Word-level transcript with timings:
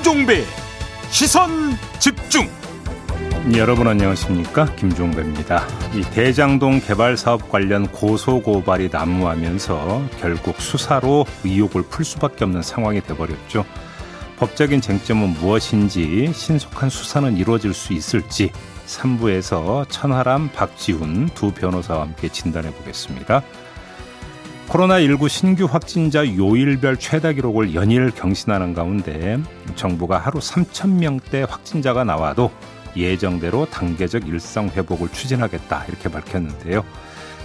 김종배 0.00 0.44
시선 1.10 1.76
집중 1.98 2.48
여러분 3.54 3.86
안녕하십니까 3.86 4.64
김종배입니다. 4.74 5.66
이 5.94 6.00
대장동 6.00 6.80
개발 6.80 7.18
사업 7.18 7.50
관련 7.50 7.86
고소 7.86 8.40
고발이 8.40 8.88
난무하면서 8.90 10.08
결국 10.18 10.58
수사로 10.58 11.26
의혹을 11.44 11.82
풀 11.82 12.06
수밖에 12.06 12.44
없는 12.44 12.62
상황이 12.62 13.02
돼버렸죠. 13.02 13.66
법적인 14.38 14.80
쟁점은 14.80 15.34
무엇인지 15.34 16.32
신속한 16.32 16.88
수사는 16.88 17.36
이루어질 17.36 17.74
수 17.74 17.92
있을지 17.92 18.52
3부에서 18.86 19.84
천하람, 19.90 20.50
박지훈 20.52 21.28
두 21.34 21.52
변호사와 21.52 22.02
함께 22.02 22.30
진단해 22.30 22.72
보겠습니다. 22.72 23.42
코로나19 24.70 25.28
신규 25.28 25.64
확진자 25.64 26.24
요일별 26.24 26.96
최다 26.96 27.32
기록을 27.32 27.74
연일 27.74 28.12
경신하는 28.12 28.72
가운데 28.72 29.36
정부가 29.74 30.18
하루 30.18 30.38
3천 30.38 30.90
명대 31.00 31.42
확진자가 31.42 32.04
나와도 32.04 32.52
예정대로 32.96 33.66
단계적 33.66 34.28
일상 34.28 34.68
회복을 34.68 35.08
추진하겠다 35.08 35.86
이렇게 35.88 36.08
밝혔는데요. 36.08 36.84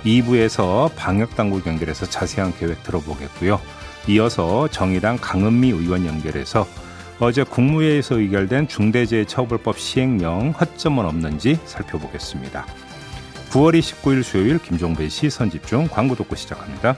2부에서 0.03 0.91
방역 0.95 1.35
당국 1.35 1.65
연결해서 1.65 2.05
자세한 2.05 2.53
계획 2.59 2.83
들어보겠고요. 2.83 3.59
이어서 4.07 4.67
정의당 4.67 5.17
강은미 5.19 5.69
의원 5.69 6.05
연결해서 6.05 6.67
어제 7.19 7.43
국무회의에서 7.43 8.19
의결된 8.19 8.67
중대재해처벌법 8.67 9.79
시행령 9.79 10.51
허점은 10.51 11.05
없는지 11.05 11.57
살펴보겠습니다. 11.65 12.67
9월 13.49 13.79
29일 13.79 14.21
수요일 14.21 14.59
김종배 14.59 15.07
시선 15.07 15.49
집중 15.49 15.87
광고 15.87 16.13
듣고 16.13 16.35
시작합니다. 16.35 16.97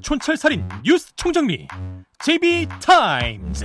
촌철살인 0.00 0.64
뉴스 0.84 1.14
총정리 1.16 1.68
JB타임즈. 2.20 3.64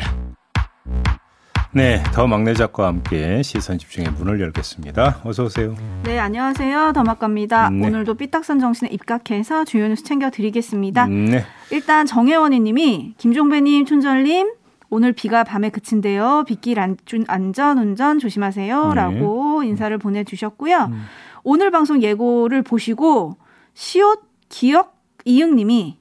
네, 1.74 2.04
더 2.14 2.28
막내 2.28 2.54
작가와 2.54 2.90
함께 2.90 3.42
시선 3.44 3.78
집중의 3.78 4.12
문을 4.12 4.42
열겠습니다. 4.42 5.22
어서 5.24 5.46
오세요. 5.46 5.74
네, 6.04 6.20
안녕하세요. 6.20 6.92
더 6.94 7.04
막갑니다. 7.04 7.70
네. 7.70 7.88
오늘도 7.88 8.16
삐딱선 8.16 8.59
정신에 8.59 8.90
입각해서 8.92 9.64
주요 9.64 9.88
뉴스 9.88 10.04
챙겨 10.04 10.30
드리겠습니다. 10.30 11.06
네. 11.06 11.46
일단 11.72 12.06
정혜원이 12.06 12.59
님이 12.59 13.14
김종배 13.18 13.62
님, 13.62 13.86
촌절님 13.86 14.52
오늘 14.90 15.14
비가 15.14 15.46
밤에 15.46 15.70
그친데요. 15.70 16.44
빗길 16.46 16.78
안전 16.80 17.78
운전 17.78 18.20
조심하세요. 18.20 18.90
네. 18.90 18.96
라고 18.96 19.63
인사를 19.63 19.98
보내 19.98 20.25
주셨고요. 20.25 20.90
음. 20.92 21.06
오늘 21.44 21.72
방송 21.72 22.03
예고를 22.03 22.63
보시고 22.63 23.38
시옷 23.74 24.19
기억 24.50 25.00
이응 25.24 25.56
님이 25.56 26.00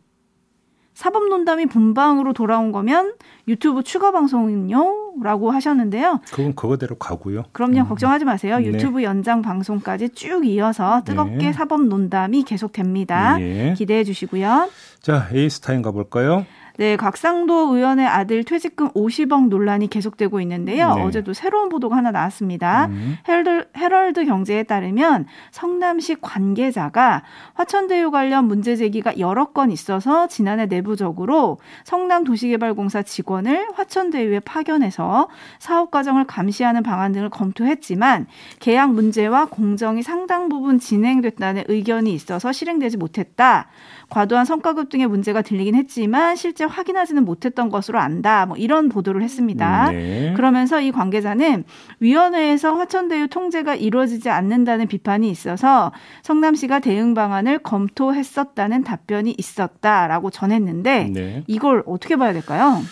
사법논담이 1.00 1.64
본방으로 1.64 2.34
돌아온 2.34 2.72
거면 2.72 3.14
유튜브 3.48 3.82
추가 3.82 4.12
방송은요? 4.12 5.22
라고 5.22 5.50
하셨는데요. 5.50 6.20
그건 6.30 6.54
그거대로 6.54 6.96
가고요. 6.96 7.44
그럼요. 7.52 7.80
음. 7.80 7.88
걱정하지 7.88 8.26
마세요. 8.26 8.58
네. 8.58 8.66
유튜브 8.66 9.02
연장 9.02 9.40
방송까지 9.40 10.10
쭉 10.10 10.46
이어서 10.46 11.02
뜨겁게 11.04 11.46
네. 11.46 11.52
사법논담이 11.54 12.42
계속됩니다. 12.42 13.38
네. 13.38 13.72
기대해 13.78 14.04
주시고요. 14.04 14.68
자, 15.00 15.26
JB 15.32 15.46
TIMES 15.46 15.80
가볼까요? 15.80 16.44
네, 16.80 16.96
곽상도 16.96 17.76
의원의 17.76 18.06
아들 18.06 18.42
퇴직금 18.42 18.88
50억 18.92 19.48
논란이 19.48 19.91
계속되고 19.91 20.41
있는데요. 20.41 20.94
네. 20.94 21.02
어제도 21.02 21.34
새로운 21.34 21.68
보도가 21.68 21.94
하나 21.94 22.10
나왔습니다. 22.10 22.86
음. 22.86 23.18
헤럴드, 23.28 23.68
헤럴드 23.76 24.24
경제에 24.24 24.62
따르면 24.62 25.26
성남시 25.50 26.16
관계자가 26.22 27.22
화천대유 27.52 28.10
관련 28.10 28.46
문제 28.46 28.76
제기가 28.76 29.18
여러 29.18 29.52
건 29.52 29.70
있어서 29.70 30.26
지난해 30.26 30.64
내부적으로 30.64 31.58
성남도시개발공사 31.84 33.02
직원을 33.02 33.68
화천대유에 33.74 34.41
파견해서 34.41 35.28
사업 35.58 35.91
과정을 35.91 36.24
감시하는 36.24 36.82
방안 36.82 37.12
등을 37.12 37.28
검토했지만 37.28 38.26
계약 38.58 38.94
문제와 38.94 39.48
공정이 39.50 40.02
상당 40.02 40.48
부분 40.48 40.78
진행됐다는 40.78 41.64
의견이 41.68 42.14
있어서 42.14 42.52
실행되지 42.52 42.97
못했다. 42.97 43.68
과도한 44.10 44.44
성과급 44.44 44.91
등의 44.91 45.06
문제가 45.06 45.41
들리긴 45.41 45.75
했지만 45.75 46.37
실제 46.37 46.65
확인하지는 46.65 47.25
못했던 47.25 47.71
것으로 47.71 47.98
안다. 47.98 48.44
뭐 48.47 48.56
이런 48.56 48.88
보도를 48.88 49.22
했습니다. 49.22 49.91
음, 49.91 49.93
네. 49.93 50.34
그러면서 50.37 50.81
이 50.81 50.91
관계자는 50.91 51.65
위원회에서 52.00 52.75
화천대유 52.75 53.28
통제가 53.28 53.76
이루어지지 53.76 54.28
않는다는 54.28 54.88
비판이 54.88 55.31
있어서 55.31 55.93
성남시가 56.22 56.81
대응 56.81 57.15
방안을 57.15 57.60
검토했었다는 57.60 58.84
답변이 58.84 59.34
있었다라고 59.38 60.31
전했는데 60.31 61.10
네. 61.12 61.44
이걸 61.47 61.82
어떻게 61.87 62.16
봐야 62.16 62.32
될까요? 62.32 62.82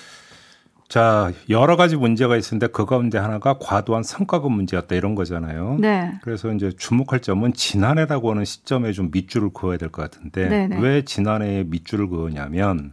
자, 0.88 1.32
여러 1.50 1.76
가지 1.76 1.97
문제가 1.97 2.37
있었는데 2.37 2.69
그 2.72 2.87
가운데 2.87 3.19
하나가 3.19 3.59
과도한 3.59 4.03
성과급 4.03 4.50
문제였다 4.50 4.94
이런 4.94 5.15
거잖아요. 5.15 5.76
네. 5.78 6.15
그래서 6.22 6.50
이제 6.53 6.72
주목할 6.72 7.21
점은 7.21 7.53
지난해라고 7.53 8.31
하는 8.31 8.47
시점에 8.47 8.93
좀 8.93 9.10
밑줄을 9.12 9.50
그어야 9.53 9.76
될 9.76 9.91
것 9.91 10.03
같은데 10.10 10.49
네네. 10.49 10.76
네. 10.76 10.81
왜 10.81 11.03
지난해에 11.03 11.65
밑줄을 11.65 12.09
그으냐면 12.09 12.93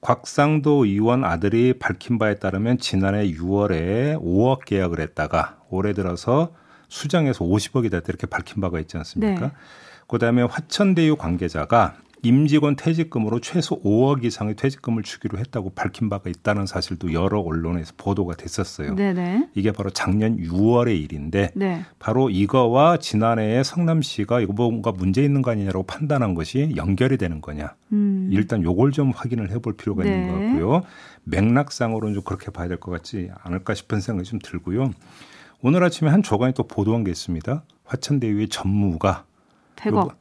곽상도 0.00 0.86
의원 0.86 1.24
아들이 1.24 1.74
밝힌 1.78 2.18
바에 2.18 2.36
따르면 2.36 2.78
지난해 2.78 3.30
6월에 3.30 4.18
5억 4.18 4.64
계약을 4.64 5.00
했다가 5.00 5.58
올해 5.68 5.92
들어서 5.92 6.54
수정해서 6.88 7.44
50억이 7.44 7.90
됐다 7.90 8.04
이렇게 8.08 8.26
밝힌 8.26 8.62
바가 8.62 8.80
있지 8.80 8.96
않습니까? 8.96 9.46
네. 9.48 9.52
그다음에 10.08 10.42
화천대유 10.42 11.16
관계자가 11.16 11.96
임직원 12.22 12.76
퇴직금으로 12.76 13.40
최소 13.40 13.80
5억 13.82 14.24
이상의 14.24 14.56
퇴직금을 14.56 15.02
주기로 15.02 15.38
했다고 15.38 15.70
밝힌 15.70 16.08
바가 16.08 16.28
있다는 16.30 16.66
사실도 16.66 17.12
여러 17.12 17.40
언론에서 17.40 17.92
보도가 17.96 18.34
됐었어요. 18.34 18.94
네네. 18.94 19.50
이게 19.54 19.70
바로 19.70 19.90
작년 19.90 20.36
6월의 20.38 21.00
일인데 21.04 21.50
네. 21.54 21.84
바로 21.98 22.28
이거와 22.30 22.96
지난해에 22.96 23.62
성남시가 23.62 24.40
이거 24.40 24.52
뭔가 24.54 24.90
문제 24.92 25.22
있는 25.22 25.42
거 25.42 25.52
아니냐라고 25.52 25.84
판단한 25.84 26.34
것이 26.34 26.72
연결이 26.76 27.16
되는 27.16 27.40
거냐. 27.40 27.74
음. 27.92 28.28
일단 28.32 28.62
요걸 28.62 28.92
좀 28.92 29.12
확인을 29.14 29.50
해볼 29.50 29.76
필요가 29.76 30.02
네. 30.02 30.10
있는 30.10 30.28
것 30.32 30.40
같고요. 30.40 30.82
맥락상으로는 31.24 32.14
좀 32.14 32.22
그렇게 32.24 32.50
봐야 32.50 32.66
될 32.68 32.76
것 32.80 32.90
같지 32.90 33.30
않을까 33.42 33.74
싶은 33.74 34.00
생각이 34.00 34.28
좀 34.28 34.38
들고요. 34.42 34.90
오늘 35.62 35.82
아침에 35.84 36.10
한 36.10 36.22
조간이 36.22 36.52
또 36.54 36.64
보도한 36.66 37.04
게 37.04 37.10
있습니다. 37.10 37.62
화천대유의 37.84 38.48
전무가 38.48 39.24
100억. 39.76 40.14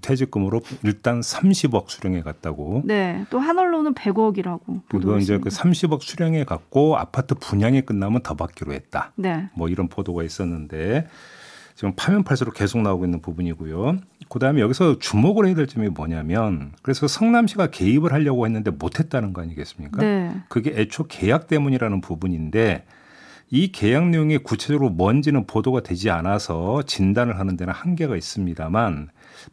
퇴직금으로 0.00 0.60
일단 0.82 1.20
30억 1.20 1.88
수령해 1.88 2.22
갔다고. 2.22 2.82
네. 2.84 3.24
또 3.30 3.38
한 3.38 3.58
언론은 3.58 3.94
100억이라고. 3.94 4.80
그거 4.88 5.18
이제 5.18 5.38
그 5.38 5.48
30억 5.48 6.02
수령해 6.02 6.44
갔고 6.44 6.96
아파트 6.96 7.34
분양이 7.36 7.80
끝나면 7.80 8.22
더 8.22 8.34
받기로 8.34 8.72
했다. 8.72 9.12
네. 9.16 9.48
뭐 9.54 9.68
이런 9.68 9.88
보도가 9.88 10.24
있었는데 10.24 11.06
지금 11.76 11.92
파면 11.94 12.24
팔수록 12.24 12.54
계속 12.54 12.80
나오고 12.80 13.04
있는 13.04 13.20
부분이고요. 13.20 13.98
그다음에 14.30 14.60
여기서 14.60 14.98
주목을 14.98 15.46
해야 15.46 15.54
될 15.54 15.66
점이 15.66 15.90
뭐냐면 15.90 16.72
그래서 16.82 17.06
성남시가 17.06 17.68
개입을 17.68 18.12
하려고 18.12 18.46
했는데 18.46 18.70
못했다는 18.70 19.32
거 19.32 19.42
아니겠습니까? 19.42 20.00
네. 20.02 20.34
그게 20.48 20.72
애초 20.74 21.06
계약 21.06 21.46
때문이라는 21.46 22.00
부분인데 22.00 22.84
이 23.50 23.70
계약 23.70 24.08
내용이 24.08 24.38
구체적으로 24.38 24.90
뭔지는 24.90 25.46
보도가 25.46 25.80
되지 25.80 26.10
않아서 26.10 26.82
진단을 26.82 27.38
하는 27.38 27.56
데는 27.56 27.72
한계가 27.72 28.16
있습니다만 28.16 29.08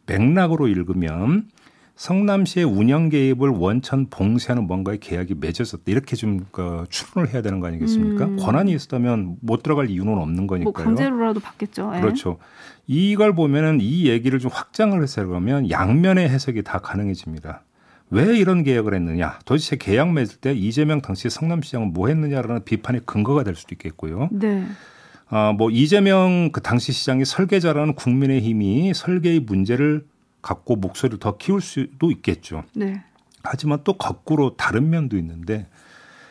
맥락으로 0.06 0.66
읽으면 0.68 1.48
성남시의 1.96 2.66
운영 2.66 3.08
개입을 3.08 3.50
원천 3.50 4.10
봉쇄하는 4.10 4.66
뭔가의 4.66 4.98
계약이 4.98 5.34
맺어졌다 5.38 5.84
이렇게 5.86 6.16
좀그 6.16 6.86
추론을 6.88 7.32
해야 7.32 7.40
되는 7.40 7.60
거 7.60 7.68
아니겠습니까? 7.68 8.24
음. 8.24 8.36
권한이 8.36 8.72
있었다면 8.72 9.36
못 9.40 9.62
들어갈 9.62 9.90
이유는 9.90 10.18
없는 10.18 10.46
거니까요. 10.48 10.64
뭐 10.64 10.72
강제로라도 10.72 11.38
받겠죠. 11.40 11.92
예. 11.94 12.00
그렇죠. 12.00 12.38
이걸 12.86 13.34
보면은 13.34 13.78
이 13.80 14.08
얘기를 14.08 14.40
좀 14.40 14.50
확장을 14.52 15.00
해서 15.00 15.24
그러면 15.24 15.70
양면의 15.70 16.28
해석이 16.28 16.62
다 16.64 16.80
가능해집니다. 16.80 17.62
왜 18.14 18.38
이런 18.38 18.62
계약을 18.62 18.94
했느냐? 18.94 19.40
도대체 19.44 19.76
계약 19.76 20.12
맺을 20.12 20.36
때 20.36 20.52
이재명 20.52 21.00
당시 21.00 21.28
성남시장은 21.28 21.92
뭐 21.92 22.08
했느냐라는 22.08 22.64
비판의 22.64 23.02
근거가 23.04 23.42
될 23.42 23.56
수도 23.56 23.74
있겠고요. 23.74 24.28
네. 24.30 24.64
아, 25.28 25.52
뭐 25.52 25.70
이재명 25.70 26.50
그 26.52 26.60
당시 26.60 26.92
시장이 26.92 27.24
설계자라는 27.24 27.94
국민의힘이 27.94 28.94
설계의 28.94 29.40
문제를 29.40 30.06
갖고 30.42 30.76
목소리를 30.76 31.18
더 31.18 31.36
키울 31.36 31.60
수도 31.60 32.12
있겠죠. 32.12 32.62
네. 32.74 33.02
하지만 33.42 33.80
또 33.82 33.94
거꾸로 33.94 34.56
다른 34.56 34.90
면도 34.90 35.16
있는데 35.18 35.66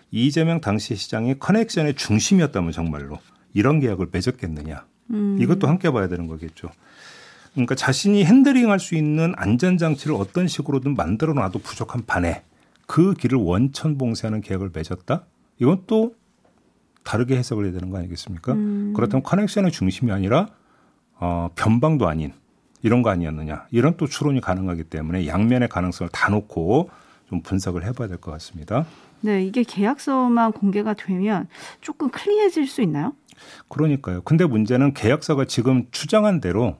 이재명 0.09 0.61
당시 0.61 0.95
시장이 0.95 1.39
커넥션의 1.39 1.95
중심이었다면 1.95 2.71
정말로 2.71 3.19
이런 3.53 3.79
계약을 3.79 4.07
맺었겠느냐. 4.11 4.85
음. 5.11 5.37
이것도 5.39 5.67
함께 5.67 5.91
봐야 5.91 6.07
되는 6.07 6.27
거겠죠. 6.27 6.69
그러니까 7.53 7.75
자신이 7.75 8.25
핸들링할 8.25 8.79
수 8.79 8.95
있는 8.95 9.33
안전 9.37 9.77
장치를 9.77 10.15
어떤 10.15 10.47
식으로든 10.47 10.95
만들어 10.95 11.33
놔도 11.33 11.59
부족한 11.59 12.05
반에 12.05 12.43
그 12.87 13.13
길을 13.13 13.37
원천 13.37 13.97
봉쇄하는 13.97 14.41
계약을 14.41 14.71
맺었다? 14.73 15.23
이건 15.59 15.83
또 15.87 16.15
다르게 17.03 17.37
해석을 17.37 17.65
해야 17.65 17.73
되는 17.73 17.89
거 17.89 17.97
아니겠습니까? 17.97 18.53
음. 18.53 18.93
그렇다면 18.95 19.23
커넥션의 19.23 19.71
중심이 19.71 20.11
아니라 20.11 20.47
어, 21.19 21.49
변방도 21.55 22.07
아닌 22.07 22.33
이런 22.81 23.01
거 23.01 23.09
아니었느냐 23.11 23.67
이런 23.71 23.97
또 23.97 24.07
추론이 24.07 24.41
가능하기 24.41 24.85
때문에 24.85 25.27
양면의 25.27 25.69
가능성을 25.69 26.09
다 26.11 26.29
놓고 26.29 26.89
좀 27.29 27.41
분석을 27.41 27.85
해봐야 27.85 28.07
될 28.07 28.17
것 28.17 28.31
같습니다. 28.31 28.85
네, 29.21 29.43
이게 29.45 29.63
계약서만 29.63 30.51
공개가 30.51 30.93
되면 30.93 31.47
조금 31.81 32.09
클리해질 32.09 32.67
수 32.67 32.81
있나요? 32.81 33.13
그러니까요. 33.69 34.21
근데 34.23 34.45
문제는 34.45 34.93
계약서가 34.93 35.45
지금 35.45 35.85
추정한 35.91 36.41
대로 36.41 36.75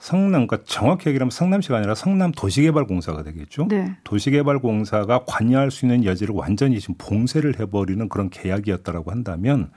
성남, 0.00 0.46
그러니까 0.46 0.58
정확히 0.66 1.10
얘기하면 1.10 1.30
성남시가 1.30 1.76
아니라 1.76 1.94
성남 1.94 2.32
도시개발공사가 2.32 3.22
되겠죠. 3.22 3.68
네. 3.68 3.94
도시개발공사가 4.04 5.24
관여할 5.26 5.70
수 5.70 5.84
있는 5.84 6.04
여지를 6.04 6.34
완전히 6.34 6.80
지금 6.80 6.94
봉쇄를 6.98 7.60
해버리는 7.60 8.08
그런 8.08 8.30
계약이었다라고 8.30 9.10
한다면 9.10 9.70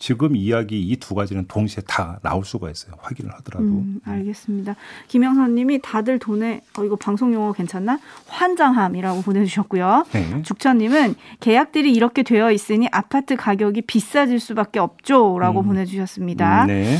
지금 0.00 0.36
이야기 0.36 0.80
이 0.80 0.96
두 0.96 1.14
가지는 1.14 1.46
동시에 1.48 1.82
다 1.86 2.20
나올 2.22 2.44
수가 2.44 2.70
있어요. 2.70 2.94
확인을 3.00 3.32
하더라도. 3.34 3.64
음, 3.64 4.00
알겠습니다. 4.04 4.76
김영선님이 5.08 5.80
다들 5.82 6.18
돈에 6.20 6.60
어 6.78 6.84
이거 6.84 6.94
방송 6.96 7.32
용어 7.32 7.52
괜찮나? 7.52 7.98
환장함이라고 8.28 9.22
보내주셨고요. 9.22 10.06
네. 10.12 10.42
죽천님은 10.42 11.14
계약들이 11.40 11.92
이렇게 11.92 12.22
되어 12.22 12.52
있으니 12.52 12.88
아파트 12.92 13.34
가격이 13.36 13.82
비싸질 13.82 14.38
수밖에 14.38 14.78
없죠라고 14.78 15.60
음. 15.62 15.66
보내주셨습니다. 15.66 16.66
네. 16.66 16.96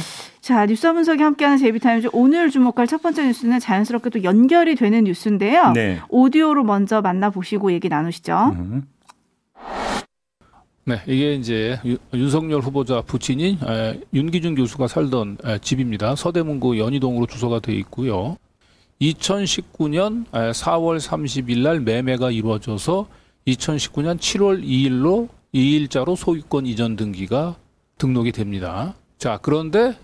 자, 0.48 0.64
뉴스 0.64 0.90
분석이 0.90 1.22
함께하는 1.22 1.58
제이비타임즈 1.58 2.08
오늘 2.14 2.48
주목할 2.48 2.86
첫 2.86 3.02
번째 3.02 3.26
뉴스는 3.26 3.60
자연스럽게 3.60 4.08
또 4.08 4.24
연결이 4.24 4.76
되는 4.76 5.04
뉴스인데요. 5.04 5.72
네. 5.72 6.00
오디오로 6.08 6.64
먼저 6.64 7.02
만나보시고 7.02 7.70
얘기 7.72 7.90
나누시죠. 7.90 8.54
음. 8.56 8.88
네, 10.86 11.02
이게 11.06 11.34
이제 11.34 11.78
윤석열 12.14 12.62
후보자 12.62 13.02
부친인 13.02 13.58
윤기준 14.14 14.54
교수가 14.54 14.88
살던 14.88 15.36
집입니다. 15.60 16.16
서대문구 16.16 16.78
연희동으로 16.78 17.26
주소가 17.26 17.60
되어 17.60 17.74
있고요. 17.74 18.38
2019년 19.02 20.24
4월 20.30 20.98
30일 20.98 21.58
날 21.58 21.80
매매가 21.80 22.30
이루어져서 22.30 23.06
2019년 23.46 24.16
7월 24.16 24.64
2일로 24.64 25.28
2일자로 25.52 26.16
소유권 26.16 26.64
이전 26.64 26.96
등기가 26.96 27.56
등록이 27.98 28.32
됩니다. 28.32 28.94
자, 29.18 29.38
그런데 29.42 29.94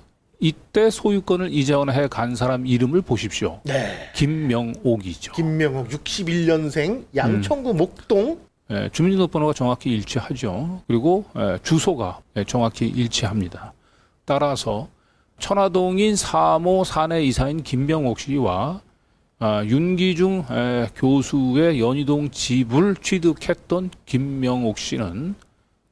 이때 0.41 0.91
소유권을 0.91 1.53
이전해 1.53 2.09
간 2.09 2.35
사람 2.35 2.67
이름을 2.67 3.03
보십시오. 3.03 3.61
네. 3.65 4.11
김명옥이죠. 4.15 5.33
김명옥 5.33 5.89
61년생 5.89 7.05
양천구 7.15 7.71
음. 7.71 7.77
목동 7.77 8.39
예, 8.71 8.89
주민등록번호가 8.93 9.53
정확히 9.53 9.91
일치하죠. 9.91 10.83
그리고 10.87 11.25
예, 11.37 11.59
주소가 11.63 12.21
예, 12.37 12.45
정확히 12.45 12.87
일치합니다. 12.87 13.73
따라서 14.25 14.89
천화동인 15.39 16.15
3호 16.15 16.85
사내 16.85 17.23
이사인 17.25 17.63
김병옥 17.63 18.21
씨와 18.21 18.81
아, 19.41 19.65
윤기중 19.65 20.47
에, 20.51 20.89
교수의 20.95 21.81
연희동 21.81 22.31
집을 22.31 22.97
취득했던 22.97 23.91
김명옥 24.07 24.79
씨는 24.79 25.35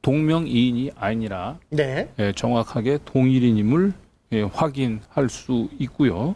동명이인이 0.01 0.91
아니라 0.95 1.59
네. 1.69 2.09
에, 2.17 2.31
정확하게 2.31 2.99
동일인임을 3.05 3.93
에, 4.33 4.41
확인할 4.41 5.29
수 5.29 5.69
있고요. 5.79 6.35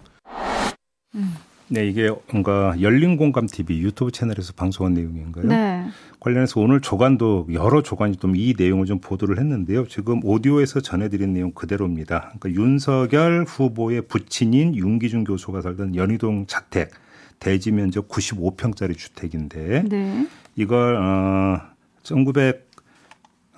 음. 1.16 1.34
네, 1.70 1.86
이게 1.86 2.10
뭔가 2.32 2.74
열린 2.80 3.18
공감 3.18 3.46
TV 3.46 3.82
유튜브 3.82 4.10
채널에서 4.12 4.54
방송한 4.54 4.94
내용인가요? 4.94 5.48
네. 5.48 5.86
관련해서 6.22 6.62
오늘 6.62 6.80
조간도 6.80 7.48
여러 7.52 7.82
조간이 7.82 8.16
좀 8.16 8.36
이 8.36 8.54
내용을 8.58 8.86
좀 8.86 9.00
보도를 9.00 9.38
했는데요. 9.38 9.86
지금 9.88 10.22
오디오에서 10.24 10.80
전해드린 10.80 11.34
내용 11.34 11.52
그대로입니다. 11.52 12.32
그러니까 12.40 12.62
윤석열 12.62 13.44
후보의 13.46 14.04
부친인 14.04 14.76
윤기준 14.76 15.26
교수가 15.26 15.62
살던 15.62 15.96
연희동 15.96 16.46
자택 16.48 16.92
대지 17.40 17.72
면적 17.72 18.08
95평짜리 18.08 18.98
주택인데 18.98 19.84
네. 19.90 20.28
이걸 20.56 20.96
어 20.96 21.62
1900, 22.04 22.66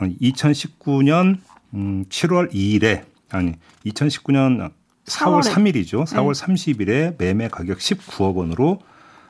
2019년 0.01 1.37
음 1.75 2.05
7월 2.09 2.51
2일에 2.51 3.03
아니 3.31 3.53
2019년 3.85 4.71
4월 5.05 5.41
3일이죠. 5.41 6.05
4월 6.05 6.33
네. 6.33 6.45
30일에 6.45 7.15
매매 7.17 7.47
가격 7.47 7.79
19억 7.79 8.35
원으로 8.35 8.79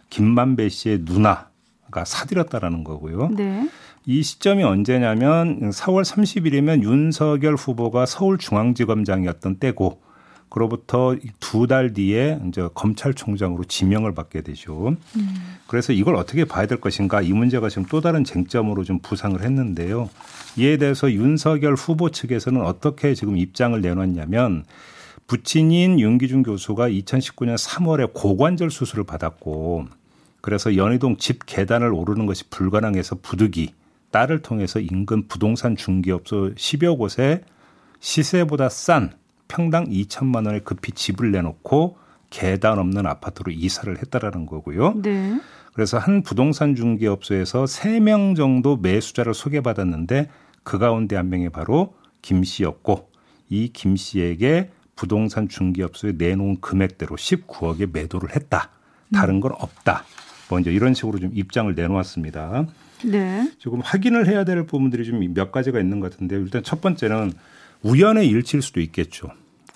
김만배 0.09 0.69
씨의 0.69 0.99
누나가 1.03 2.05
사들였다라는 2.05 2.83
거고요. 2.83 3.29
네. 3.29 3.69
이 4.05 4.23
시점이 4.23 4.63
언제냐면 4.63 5.69
4월 5.69 6.03
30일이면 6.03 6.83
윤석열 6.83 7.55
후보가 7.55 8.05
서울중앙지검장이었던 8.05 9.57
때고 9.57 10.01
그로부터 10.49 11.15
두 11.39 11.67
달 11.67 11.93
뒤에 11.93 12.39
이제 12.47 12.67
검찰총장으로 12.73 13.63
지명을 13.65 14.13
받게 14.15 14.41
되죠. 14.41 14.95
음. 15.15 15.35
그래서 15.67 15.93
이걸 15.93 16.15
어떻게 16.15 16.45
봐야 16.45 16.65
될 16.65 16.81
것인가 16.81 17.21
이 17.21 17.31
문제가 17.31 17.69
지금 17.69 17.85
또 17.85 18.01
다른 18.01 18.23
쟁점으로 18.23 18.83
좀 18.83 18.99
부상을 18.99 19.39
했는데요. 19.41 20.09
이에 20.57 20.77
대해서 20.77 21.11
윤석열 21.11 21.75
후보 21.75 22.09
측에서는 22.09 22.61
어떻게 22.61 23.13
지금 23.13 23.37
입장을 23.37 23.79
내놨냐면 23.79 24.65
부친인 25.27 25.99
윤기준 25.99 26.41
교수가 26.41 26.89
2019년 26.89 27.55
3월에 27.55 28.13
고관절 28.13 28.71
수술을 28.71 29.03
받았고 29.03 29.85
그래서 30.41 30.75
연희동 30.75 31.17
집 31.17 31.45
계단을 31.45 31.93
오르는 31.93 32.25
것이 32.25 32.49
불가능해서 32.49 33.17
부득이 33.21 33.73
딸을 34.09 34.41
통해서 34.41 34.79
인근 34.79 35.27
부동산 35.27 35.75
중개업소 35.75 36.55
10여 36.55 36.97
곳에 36.97 37.43
시세보다 37.99 38.69
싼 38.69 39.11
평당 39.49 39.89
2천만 39.89 40.45
원에 40.45 40.59
급히 40.59 40.93
집을 40.93 41.31
내놓고 41.31 41.97
계단 42.29 42.79
없는 42.79 43.05
아파트로 43.05 43.51
이사를 43.51 43.97
했다라는 43.97 44.45
거고요. 44.45 44.93
네. 45.01 45.41
그래서 45.73 45.97
한 45.97 46.23
부동산 46.23 46.75
중개업소에서 46.75 47.65
3명 47.65 48.37
정도 48.37 48.77
매수자를 48.77 49.33
소개받았는데 49.33 50.29
그 50.63 50.77
가운데 50.77 51.15
한 51.17 51.29
명이 51.29 51.49
바로 51.49 51.95
김 52.21 52.43
씨였고 52.43 53.09
이 53.49 53.71
김 53.73 53.95
씨에게 53.95 54.69
부동산 54.95 55.47
중개업소에 55.49 56.13
내놓은 56.17 56.61
금액대로 56.61 57.15
19억에 57.15 57.91
매도를 57.91 58.35
했다. 58.35 58.69
다른 59.13 59.39
건 59.39 59.53
없다. 59.57 60.03
뭐 60.49 60.59
이제 60.59 60.71
이런 60.71 60.93
식으로 60.93 61.19
좀 61.19 61.31
입장을 61.33 61.73
내놓았습니다. 61.73 62.67
네. 63.05 63.51
지금 63.59 63.79
확인을 63.79 64.27
해야 64.27 64.43
될 64.43 64.65
부분들이 64.65 65.05
좀 65.05 65.19
몇 65.33 65.51
가지가 65.51 65.79
있는 65.79 65.99
것 65.99 66.11
같은데 66.11 66.35
일단 66.35 66.61
첫 66.63 66.81
번째는 66.81 67.31
우연의 67.83 68.27
일치일 68.27 68.61
수도 68.61 68.81
있겠죠. 68.81 69.29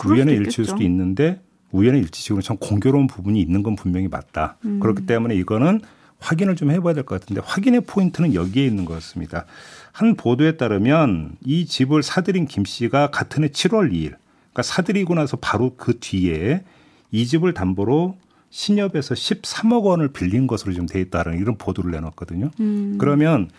우연의 0.05 0.35
일치일 0.35 0.67
수도 0.67 0.83
있는데 0.83 1.41
우연의 1.71 2.01
일치식으로 2.01 2.41
참 2.41 2.57
공교로운 2.57 3.07
부분이 3.07 3.39
있는 3.39 3.63
건 3.63 3.75
분명히 3.75 4.07
맞다. 4.07 4.57
음. 4.65 4.79
그렇기 4.79 5.05
때문에 5.05 5.35
이거는 5.35 5.81
확인을 6.19 6.55
좀 6.55 6.71
해봐야 6.71 6.93
될 6.93 7.03
것 7.03 7.19
같은데 7.19 7.41
확인의 7.43 7.81
포인트는 7.81 8.33
여기에 8.33 8.65
있는 8.65 8.85
것 8.85 8.93
같습니다. 8.95 9.45
한 9.91 10.15
보도에 10.15 10.57
따르면 10.57 11.35
이 11.45 11.65
집을 11.65 12.01
사들인 12.03 12.45
김 12.45 12.63
씨가 12.65 13.11
같은 13.11 13.43
해 13.43 13.47
7월 13.49 13.91
2일 13.91 14.15
그러니까 14.53 14.61
사들이고 14.61 15.13
나서 15.15 15.37
바로 15.37 15.75
그 15.75 15.99
뒤에 15.99 16.63
이 17.11 17.25
집을 17.25 17.53
담보로 17.53 18.17
신협에서 18.49 19.15
13억 19.15 19.83
원을 19.83 20.09
빌린 20.09 20.45
것으로 20.47 20.73
좀돼 20.73 21.01
있다는 21.01 21.39
이런 21.39 21.57
보도를 21.57 21.91
내놨거든요. 21.91 22.51
음. 22.59 22.97
그러면 22.99 23.49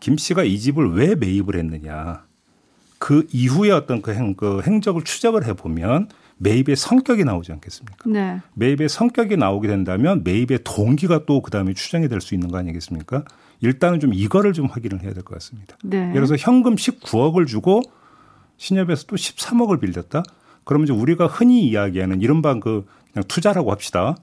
김 0.00 0.16
씨가 0.16 0.44
이 0.44 0.58
집을 0.58 0.92
왜 0.94 1.14
매입을 1.14 1.56
했느냐. 1.56 2.24
그 3.08 3.26
이후에 3.32 3.70
어떤 3.70 4.02
그, 4.02 4.12
행, 4.12 4.34
그 4.34 4.60
행적을 4.66 5.02
추적을 5.02 5.46
해보면 5.46 6.10
매입의 6.36 6.76
성격이 6.76 7.24
나오지 7.24 7.52
않겠습니까? 7.52 8.10
네. 8.10 8.42
매입의 8.52 8.90
성격이 8.90 9.38
나오게 9.38 9.66
된다면 9.66 10.20
매입의 10.24 10.58
동기가 10.62 11.24
또 11.24 11.40
그다음에 11.40 11.72
추정이 11.72 12.06
될 12.08 12.20
수 12.20 12.34
있는 12.34 12.48
거 12.48 12.58
아니겠습니까? 12.58 13.24
일단은 13.62 13.98
좀 14.00 14.12
이거를 14.12 14.52
좀 14.52 14.66
확인을 14.66 15.02
해야 15.02 15.14
될 15.14 15.22
것 15.22 15.32
같습니다. 15.36 15.78
네. 15.82 15.96
예를 16.00 16.12
들어서 16.12 16.36
현금 16.36 16.74
19억을 16.74 17.46
주고 17.46 17.80
신협에서 18.58 19.06
또 19.06 19.16
13억을 19.16 19.80
빌렸다? 19.80 20.22
그러면 20.64 20.84
이제 20.84 20.92
우리가 20.92 21.28
흔히 21.28 21.66
이야기하는 21.66 22.20
이른바 22.20 22.60
그 22.60 22.84
그냥 23.14 23.24
투자라고 23.26 23.70
합시다. 23.70 24.16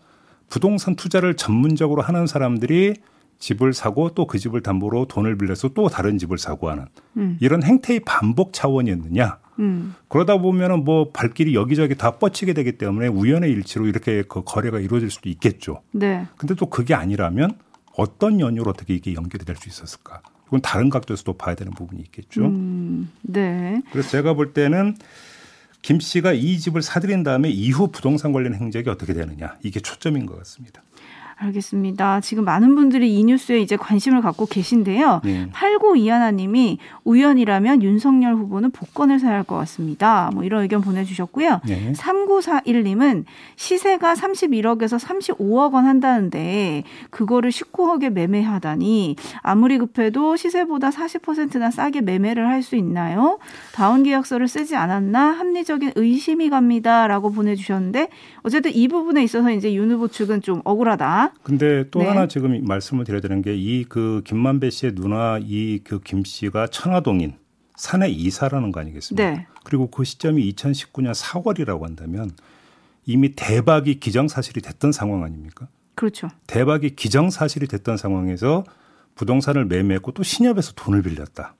부동산 0.47 0.95
투자를 0.95 1.33
전문적으로 1.33 2.03
하는 2.03 2.27
사람들이 2.27 2.93
집을 3.39 3.73
사고 3.73 4.09
또 4.09 4.25
그 4.25 4.39
집을 4.39 4.61
담보로 4.61 5.05
돈을 5.05 5.37
빌려서 5.37 5.69
또 5.69 5.87
다른 5.87 6.17
집을 6.17 6.37
사고 6.37 6.69
하는 6.69 6.85
음. 7.17 7.37
이런 7.41 7.63
행태의 7.63 8.01
반복 8.01 8.53
차원이었느냐. 8.53 9.39
음. 9.59 9.95
그러다 10.09 10.37
보면은 10.37 10.83
뭐 10.83 11.11
발길이 11.11 11.55
여기저기 11.55 11.95
다 11.95 12.11
뻗치게 12.17 12.53
되기 12.53 12.73
때문에 12.73 13.07
우연의 13.07 13.51
일치로 13.51 13.87
이렇게 13.87 14.23
그 14.27 14.43
거래가 14.43 14.79
이루어질 14.79 15.09
수도 15.09 15.29
있겠죠. 15.29 15.81
네. 15.91 16.25
근데 16.37 16.55
또 16.55 16.65
그게 16.65 16.93
아니라면 16.93 17.57
어떤 17.97 18.39
연유로 18.39 18.71
어떻게 18.71 18.93
이게 18.93 19.13
연결이 19.13 19.45
될 19.45 19.55
수 19.55 19.69
있었을까? 19.69 20.21
이건 20.47 20.61
다른 20.61 20.89
각도에서도 20.89 21.33
봐야 21.37 21.55
되는 21.55 21.73
부분이 21.73 22.01
있겠죠. 22.01 22.45
음, 22.45 23.11
네. 23.21 23.81
그래서 23.91 24.09
제가 24.09 24.33
볼 24.33 24.53
때는 24.53 24.95
김 25.81 25.99
씨가 25.99 26.33
이 26.33 26.59
집을 26.59 26.81
사들인 26.81 27.23
다음에 27.23 27.49
이후 27.49 27.89
부동산 27.91 28.31
관련 28.33 28.55
행적이 28.55 28.89
어떻게 28.89 29.13
되느냐 29.13 29.55
이게 29.63 29.79
초점인 29.79 30.25
것 30.25 30.37
같습니다. 30.39 30.81
알겠습니다. 31.37 32.21
지금 32.21 32.45
많은 32.45 32.75
분들이 32.75 33.13
이 33.13 33.23
뉴스에 33.23 33.59
이제 33.59 33.75
관심을 33.75 34.21
갖고 34.21 34.45
계신데요. 34.45 35.21
네. 35.23 35.49
89 35.51 35.97
이하나님이 35.97 36.77
우연이라면 37.03 37.83
윤석열 37.83 38.35
후보는 38.35 38.71
복권을 38.71 39.19
사야 39.19 39.35
할 39.35 39.45
것 39.45 39.55
같습니다. 39.57 40.31
뭐 40.33 40.43
이런 40.43 40.63
의견 40.63 40.81
보내주셨고요. 40.81 41.61
네. 41.67 41.93
3941님은 41.93 43.25
시세가 43.55 44.15
31억에서 44.15 44.99
35억 44.99 45.73
원 45.73 45.85
한다는데 45.85 46.83
그거를 47.11 47.51
19억에 47.51 48.09
매매하다니 48.09 49.15
아무리 49.41 49.77
급해도 49.77 50.35
시세보다 50.35 50.89
40%나 50.89 51.69
싸게 51.71 52.01
매매를 52.01 52.47
할 52.47 52.65
수 52.65 52.75
있나요? 52.75 53.37
다운 53.73 54.01
계약서를 54.01 54.47
쓰지 54.47 54.75
않았나 54.75 55.33
합리적인 55.33 55.91
의심이 55.95 56.49
갑니다라고 56.49 57.31
보내주셨는데 57.31 58.07
어쨌든 58.41 58.73
이 58.73 58.87
부분에 58.87 59.23
있어서 59.23 59.51
이제 59.51 59.71
윤 59.75 59.91
후보 59.91 60.07
측은 60.07 60.41
좀 60.41 60.61
억울하다. 60.63 61.24
근데 61.43 61.89
또 61.91 61.99
네. 61.99 62.07
하나 62.07 62.27
지금 62.27 62.63
말씀을 62.65 63.05
드려야 63.05 63.21
되는 63.21 63.41
게 63.41 63.53
이 63.55 63.85
그 63.87 64.21
김만배 64.25 64.69
씨의 64.69 64.95
누나 64.95 65.37
이 65.41 65.79
그 65.83 65.99
김 66.03 66.23
씨가 66.23 66.67
천화동인 66.67 67.33
사내 67.75 68.09
이사라는 68.09 68.71
거 68.71 68.79
아니겠습니까? 68.79 69.29
네. 69.31 69.47
그리고 69.63 69.89
그 69.89 70.03
시점이 70.03 70.49
2019년 70.53 71.13
4월이라고 71.13 71.81
한다면 71.83 72.31
이미 73.05 73.33
대박이 73.35 73.99
기정사실이 73.99 74.61
됐던 74.61 74.91
상황 74.91 75.23
아닙니까? 75.23 75.67
그렇죠. 75.95 76.27
대박이 76.47 76.95
기정사실이 76.95 77.67
됐던 77.67 77.97
상황에서 77.97 78.63
부동산을 79.15 79.65
매매했고 79.65 80.11
또 80.11 80.23
신협에서 80.23 80.73
돈을 80.75 81.01
빌렸다. 81.03 81.55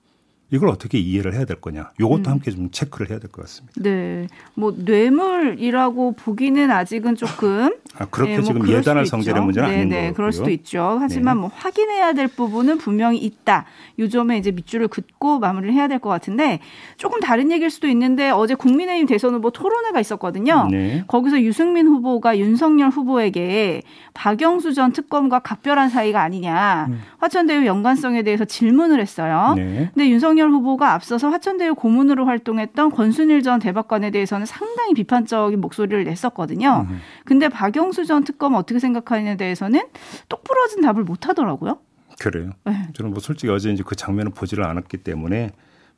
이걸 0.50 0.68
어떻게 0.68 0.98
이해를 0.98 1.34
해야 1.34 1.44
될 1.44 1.60
거냐. 1.60 1.90
요것도 1.98 2.30
음. 2.30 2.32
함께 2.34 2.50
좀 2.52 2.70
체크를 2.70 3.10
해야 3.10 3.18
될 3.18 3.30
것 3.30 3.42
같습니다. 3.42 3.74
네. 3.82 4.28
뭐 4.54 4.72
뇌물이라고 4.76 6.12
보기는 6.12 6.70
아직은 6.70 7.16
조금 7.16 7.74
아, 7.98 8.04
그렇게 8.06 8.32
네, 8.32 8.38
뭐 8.38 8.44
지금 8.46 8.68
예단할 8.68 9.06
성질의 9.06 9.42
문제는 9.42 9.68
네, 9.68 9.74
아닌 9.74 9.88
네, 9.88 10.12
그럴 10.12 10.30
수도 10.32 10.50
있죠. 10.50 10.98
하지만 11.00 11.36
네. 11.36 11.40
뭐 11.40 11.50
확인해야 11.52 12.12
될 12.12 12.28
부분은 12.28 12.78
분명히 12.78 13.18
있다. 13.18 13.64
요 13.98 14.08
점에 14.08 14.38
이제 14.38 14.50
밑줄을 14.52 14.88
긋고 14.88 15.38
마무리를 15.40 15.74
해야 15.74 15.88
될 15.88 15.98
것 15.98 16.10
같은데 16.10 16.60
조금 16.98 17.20
다른 17.20 17.50
얘기일 17.50 17.70
수도 17.70 17.88
있는데 17.88 18.28
어제 18.30 18.54
국민의힘 18.54 19.06
대선 19.06 19.34
후보 19.34 19.50
토론회가 19.50 19.98
있었거든요. 19.98 20.68
네. 20.70 21.02
거기서 21.08 21.40
유승민 21.40 21.86
후보가 21.88 22.38
윤석열 22.38 22.90
후보에게 22.90 23.82
박영수 24.14 24.74
전 24.74 24.92
특검과 24.92 25.38
각별한 25.40 25.88
사이가 25.88 26.20
아니냐. 26.22 26.86
음. 26.90 27.00
화천대유 27.18 27.64
연관성에 27.66 28.22
대해서 28.22 28.44
질문을 28.44 29.00
했어요. 29.00 29.54
네. 29.56 29.90
근데 29.94 30.08
윤석 30.10 30.35
윤석열 30.36 30.50
후보가 30.50 30.92
앞서서 30.92 31.30
화천대유 31.30 31.74
고문으로 31.74 32.26
활동했던 32.26 32.90
권순일 32.90 33.42
전 33.42 33.58
대법관에 33.58 34.10
대해서는 34.10 34.44
상당히 34.44 34.92
비판적인 34.92 35.60
목소리를 35.60 36.04
냈었거든요. 36.04 36.86
음. 36.88 36.98
근데 37.24 37.48
박영수 37.48 38.04
전 38.04 38.22
특검 38.22 38.54
어떻게 38.54 38.78
생각하느냐에 38.78 39.36
대해서는 39.36 39.80
똑부러진 40.28 40.82
답을 40.82 41.04
못 41.04 41.26
하더라고요. 41.28 41.78
그래요. 42.20 42.50
네. 42.64 42.88
저는 42.94 43.12
뭐 43.12 43.20
솔직히 43.20 43.50
어제 43.50 43.70
이제 43.72 43.82
그 43.84 43.96
장면을 43.96 44.32
보지를 44.32 44.64
않았기 44.64 44.98
때문에 44.98 45.52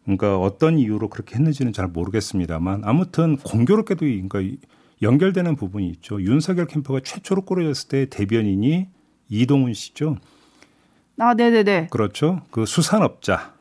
그러니까 0.04 0.38
어떤 0.38 0.78
이유로 0.78 1.08
그렇게 1.08 1.34
했는지는 1.34 1.72
잘 1.72 1.88
모르겠습니다만 1.88 2.82
아무튼 2.84 3.36
공교롭게도 3.36 4.00
그러니까 4.00 4.40
연결되는 5.02 5.56
부분이 5.56 5.88
있죠. 5.90 6.20
윤석열 6.22 6.66
캠프가 6.66 7.00
최초로 7.04 7.42
꾸려졌을 7.42 7.88
때 7.88 8.06
대변인이 8.06 8.88
이동훈 9.28 9.74
씨죠. 9.74 10.16
아, 11.18 11.34
네네네. 11.34 11.88
그렇죠. 11.90 12.42
그 12.50 12.64
수산업자. 12.64 13.57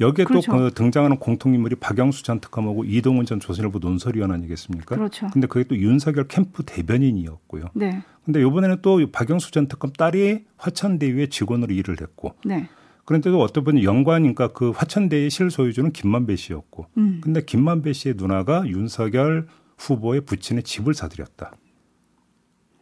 여기에 0.00 0.24
그렇죠. 0.24 0.50
또그 0.50 0.74
등장하는 0.74 1.18
공통인물이 1.18 1.76
박영수 1.76 2.24
전 2.24 2.40
특검하고 2.40 2.84
이동훈 2.84 3.26
전 3.26 3.40
조선일보 3.40 3.78
논설위원 3.78 4.32
아니겠습니까? 4.32 4.96
그렇죠. 4.96 5.28
근데 5.32 5.46
그게 5.46 5.64
또 5.64 5.76
윤석열 5.76 6.26
캠프 6.26 6.62
대변인이었고요. 6.64 7.66
네. 7.74 8.02
근데 8.24 8.40
이번에는 8.40 8.78
또 8.82 9.00
박영수 9.10 9.52
전 9.52 9.68
특검 9.68 9.92
딸이 9.92 10.44
화천대유의 10.56 11.28
직원으로 11.28 11.72
일을 11.72 12.00
했고. 12.00 12.34
네. 12.44 12.68
그런데도 13.04 13.40
어떤 13.40 13.64
분이 13.64 13.84
연관인가 13.84 14.48
그 14.48 14.70
화천대유의 14.70 15.30
실소유주는 15.30 15.92
김만배 15.92 16.36
씨였고. 16.36 16.86
음. 16.96 17.20
근데 17.22 17.44
김만배 17.44 17.92
씨의 17.92 18.14
누나가 18.16 18.66
윤석열 18.66 19.46
후보의 19.76 20.22
부친의 20.22 20.62
집을 20.62 20.94
사들였다. 20.94 21.52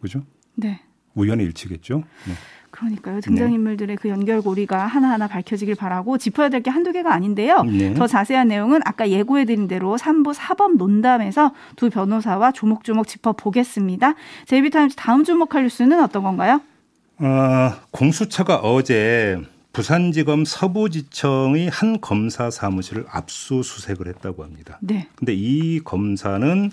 그죠? 0.01 0.23
네. 0.55 0.81
우연의 1.15 1.47
일치겠죠. 1.47 2.05
네. 2.27 2.33
그러니까요. 2.71 3.21
등장인물들의 3.21 3.97
네. 3.97 4.01
그 4.01 4.09
연결고리가 4.09 4.87
하나하나 4.87 5.29
밝혀지길 5.29 5.75
바라고 5.75 6.17
짚어야 6.17 6.49
될 6.49 6.63
게 6.63 6.71
한두 6.71 6.91
개가 6.93 7.13
아닌데요. 7.13 7.63
네. 7.65 7.93
더 7.93 8.07
자세한 8.07 8.49
내용은 8.49 8.81
아까 8.87 9.11
예고해드린 9.11 9.69
대로 9.69 9.97
3부 9.99 10.33
사법 10.33 10.77
논담에서 10.77 11.53
두 11.77 11.91
변호사와 11.91 12.53
조목조목 12.53 13.07
짚어보겠습니다. 13.07 14.15
제이비타임즈 14.47 14.97
다음 14.97 15.23
주목할 15.25 15.65
뉴스는 15.65 16.03
어떤 16.03 16.23
건가요? 16.23 16.63
어, 17.19 17.73
공수처가 17.91 18.57
어제 18.61 19.39
부산지검 19.75 20.45
서부지청의 20.47 21.69
한 21.69 22.01
검사 22.01 22.51
사무실을 22.51 23.05
압수수색을 23.11 24.07
했다고 24.09 24.45
합니다. 24.45 24.79
네. 24.81 25.09
근데 25.15 25.35
이 25.35 25.81
검사는 25.81 26.71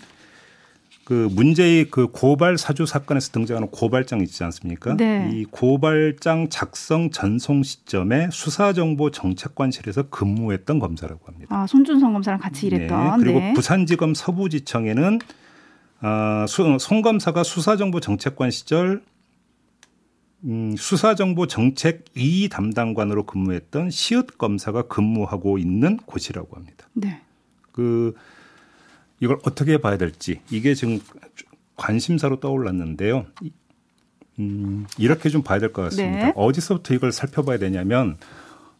그 1.09 1.27
문제의 1.31 1.85
그 1.89 2.05
고발 2.11 2.59
사주 2.59 2.85
사건에서 2.85 3.31
등장하는 3.31 3.69
고발장 3.71 4.21
있지 4.21 4.43
않습니까? 4.43 4.95
네. 4.95 5.27
이 5.33 5.43
고발장 5.43 6.49
작성 6.49 7.09
전송 7.09 7.63
시점에 7.63 8.29
수사정보 8.31 9.09
정책관실에서 9.09 10.09
근무했던 10.09 10.77
검사라고 10.77 11.25
합니다. 11.25 11.55
아 11.55 11.65
손준성 11.65 12.13
검사랑 12.13 12.39
같이 12.39 12.67
일했던. 12.67 13.17
네. 13.17 13.23
그리고 13.23 13.39
네. 13.39 13.53
부산지검 13.55 14.13
서부지청에는 14.13 15.17
아, 16.01 16.45
송 16.47 17.01
검사가 17.01 17.41
수사정보 17.41 18.01
정책관 18.01 18.51
시절 18.51 19.01
음, 20.43 20.75
수사정보 20.77 21.47
정책 21.47 22.05
2 22.13 22.49
담당관으로 22.49 23.25
근무했던 23.25 23.89
시읒 23.89 24.37
검사가 24.37 24.83
근무하고 24.83 25.57
있는 25.57 25.97
곳이라고 25.97 26.55
합니다. 26.55 26.87
네. 26.93 27.19
그 27.71 28.13
이걸 29.19 29.37
어떻게 29.43 29.77
봐야 29.77 29.97
될지 29.97 30.41
이게 30.49 30.73
지금 30.73 30.99
관심사로 31.75 32.39
떠올랐는데요. 32.39 33.25
음, 34.39 34.85
이렇게 34.97 35.29
좀 35.29 35.43
봐야 35.43 35.59
될 35.59 35.73
것 35.73 35.81
같습니다. 35.83 36.25
네. 36.27 36.33
어디서부터 36.35 36.93
이걸 36.93 37.11
살펴봐야 37.11 37.57
되냐면 37.57 38.17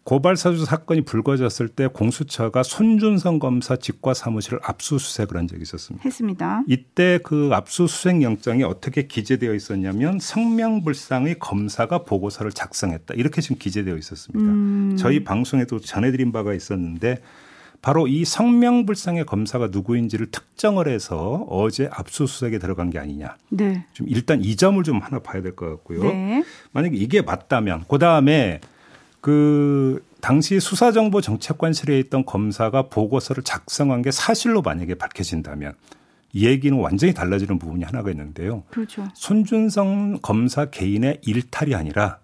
고발사주 0.06 0.66
사건이 0.66 1.02
불거졌을 1.02 1.68
때 1.68 1.86
공수처가 1.88 2.64
손준성 2.64 3.38
검사 3.38 3.76
직과 3.76 4.14
사무실을 4.16 4.60
압수수색을 4.64 5.38
한 5.38 5.48
적이 5.48 5.62
있었습니다. 5.62 6.02
했습니다. 6.04 6.64
이때 6.68 7.20
그 7.22 7.50
압수수색 7.54 8.22
영장이 8.24 8.64
어떻게 8.64 9.06
기재되어 9.06 9.54
있었냐면 9.54 10.18
성명불상의 10.20 11.38
검사가 11.38 12.06
보고서를 12.06 12.52
작성했다. 12.54 13.14
이렇게 13.16 13.42
지금 13.42 13.58
기재되어 13.60 13.98
있었습니다. 13.98 14.52
음. 14.52 14.96
저희 14.98 15.24
방송에도 15.24 15.80
전해드린 15.80 16.32
바가 16.32 16.54
있었는데 16.56 17.22
바로 17.82 18.08
이 18.08 18.26
성명불상의 18.26 19.26
검사가 19.26 19.68
누구인지를 19.72 20.32
특정을 20.32 20.88
해서 20.90 21.46
어제 21.50 21.90
압수수색에 21.92 22.60
들어간 22.60 22.90
게 22.90 23.00
아니냐. 23.00 23.38
네. 23.50 23.86
좀 23.94 24.08
일단 24.10 24.42
이 24.44 24.56
점을 24.56 24.82
좀 24.84 25.00
하나 25.00 25.20
봐야 25.20 25.42
될 25.42 25.56
것 25.56 25.70
같고요. 25.70 26.04
네. 26.04 26.44
만약에 26.72 26.98
이게 26.98 27.22
맞다면 27.22 27.86
그 27.88 27.98
다음에 27.98 28.60
그 29.22 30.04
당시 30.22 30.60
수사정보정책관실에 30.60 31.98
있던 32.00 32.26
검사가 32.26 32.84
보고서를 32.90 33.44
작성한 33.44 34.02
게 34.02 34.12
사실로 34.12 34.62
만약에 34.62 34.96
밝혀진다면 34.96 35.74
이 36.34 36.46
얘기는 36.46 36.78
완전히 36.78 37.14
달라지는 37.14 37.60
부분이 37.60 37.84
하나가 37.86 38.12
있는데요. 38.12 38.64
그렇죠. 38.70 39.08
손준성 39.14 40.20
검사 40.22 40.66
개인의 40.66 41.22
일탈이 41.24 41.76
아니라 41.76 42.20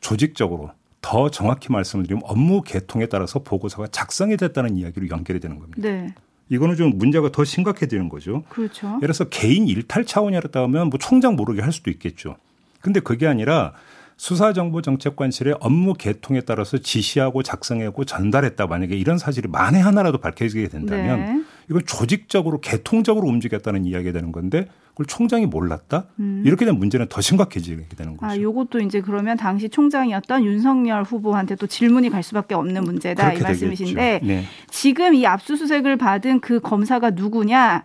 조직적으로 0.00 0.70
더 1.00 1.30
정확히 1.30 1.72
말씀을 1.72 2.04
드리면 2.04 2.22
업무 2.26 2.62
계통에 2.62 3.06
따라서 3.06 3.40
보고서가 3.40 3.88
작성이 3.88 4.36
됐다는 4.36 4.76
이야기로 4.76 5.08
연결이 5.08 5.40
되는 5.40 5.58
겁니다. 5.58 5.80
네. 5.80 6.14
이거는 6.48 6.76
좀 6.76 6.98
문제가 6.98 7.30
더 7.30 7.44
심각해지는 7.44 8.08
거죠. 8.08 8.42
그렇죠. 8.48 8.88
예를 8.88 9.00
들어서 9.00 9.24
개인 9.24 9.68
일탈 9.68 10.04
차원이었다 10.04 10.62
하면 10.62 10.90
뭐 10.90 10.98
총장 10.98 11.36
모르게 11.36 11.62
할 11.62 11.72
수도 11.72 11.90
있겠죠. 11.90 12.36
근데 12.80 13.00
그게 13.00 13.26
아니라 13.26 13.72
수사정보정책관실의 14.16 15.56
업무 15.60 15.94
계통에 15.94 16.42
따라서 16.42 16.76
지시하고 16.76 17.42
작성하고 17.42 18.04
전달했다 18.04 18.66
만약에 18.66 18.94
이런 18.94 19.16
사실이 19.16 19.48
만에 19.48 19.80
하나라도 19.80 20.18
밝혀지게 20.18 20.68
된다면 20.68 21.20
네. 21.20 21.44
이건 21.70 21.82
조직적으로 21.86 22.60
계통적으로 22.60 23.28
움직였다는 23.28 23.86
이야기가 23.86 24.12
되는 24.12 24.32
건데 24.32 24.66
그걸 24.90 25.06
총장이 25.06 25.46
몰랐다? 25.46 26.06
음. 26.18 26.42
이렇게 26.44 26.64
되면 26.64 26.80
문제는 26.80 27.06
더 27.08 27.20
심각해지게 27.20 27.84
되는 27.96 28.16
거죠. 28.16 28.30
아, 28.30 28.36
요것도 28.36 28.80
이제 28.80 29.00
그러면 29.00 29.36
당시 29.36 29.68
총장이었던 29.68 30.44
윤석열 30.44 31.04
후보한테 31.04 31.54
또 31.54 31.68
질문이 31.68 32.10
갈 32.10 32.24
수밖에 32.24 32.56
없는 32.56 32.82
문제다 32.82 33.32
이 33.34 33.40
말씀이신데 33.40 34.20
네. 34.22 34.44
지금 34.68 35.14
이 35.14 35.24
압수수색을 35.26 35.96
받은 35.96 36.40
그 36.40 36.58
검사가 36.60 37.10
누구냐? 37.10 37.84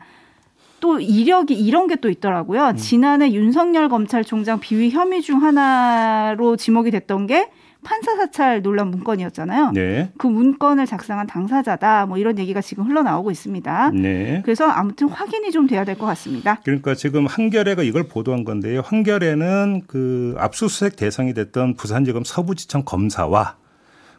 또 0.80 1.00
이력이 1.00 1.54
이런 1.54 1.88
게 1.88 1.96
또 1.96 2.10
있더라고요. 2.10 2.70
음. 2.70 2.75
지난해 2.75 3.32
윤석열 3.32 3.88
검찰총장 3.88 4.60
비위 4.60 4.89
혐의 4.89 5.22
중 5.22 5.42
하나로 5.44 6.58
지목이 6.58 6.92
됐던 6.92 7.27
게 7.27 7.50
판사 7.86 8.15
사찰 8.18 8.62
논란 8.62 8.89
문건이었잖아요. 8.89 9.72
네. 9.72 10.12
그 10.18 10.27
문건을 10.27 10.86
작성한 10.88 11.27
당사자다. 11.27 12.08
뭐 12.08 12.18
이런 12.18 12.38
얘기가 12.39 12.60
지금 12.60 12.84
흘러나오고 12.86 13.32
있습니다. 13.32 13.92
네. 13.92 14.42
그래서 14.44 14.65
아무튼 14.68 15.08
확인이 15.08 15.51
좀 15.51 15.68
돼야 15.68 15.86
될 15.86 15.96
것 15.96 16.06
같습니다. 16.08 16.60
그러니까 16.65 16.94
지금 16.96 17.25
한겨레가 17.27 17.84
이걸 17.84 18.08
보도한 18.10 18.44
건데요. 18.44 18.82
한겨레는 18.84 19.84
그 19.88 20.36
압수수색 20.38 20.98
대상이 20.98 21.34
됐던 21.34 21.75
부산지검 21.75 22.24
서부지청 22.25 22.84
검사와 22.84 23.56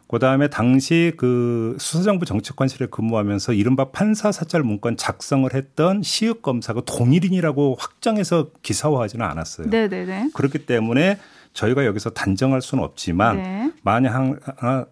그다음에 0.07 0.47
당시 0.47 1.11
그 1.17 1.75
수사정부 1.79 2.25
정책관실에 2.25 2.87
근무하면서 2.87 3.51
이른바 3.51 3.91
판사 3.91 4.31
사찰 4.31 4.63
문건 4.63 4.95
작성을 4.95 5.53
했던 5.53 6.01
시읍 6.01 6.41
검사가 6.41 6.81
동일인이라고 6.85 7.75
확정해서 7.77 8.47
기사화하지는 8.63 9.25
않았어요. 9.25 9.67
네네네. 9.69 10.29
그렇기 10.33 10.65
때문에 10.65 11.17
저희가 11.57 11.85
여기서 11.85 12.11
단정할 12.11 12.61
수는 12.61 12.83
없지만 12.83 13.37
네. 13.37 13.71
만약 13.81 14.13
하나 14.57 14.85